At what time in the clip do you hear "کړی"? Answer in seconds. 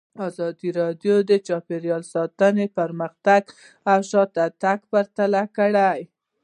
5.57-5.99